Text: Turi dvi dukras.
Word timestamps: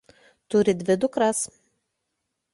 Turi 0.53 0.73
dvi 0.79 0.95
dukras. 1.03 1.45